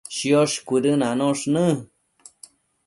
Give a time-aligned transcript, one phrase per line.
[0.17, 1.67] Chosh cuëdënanosh në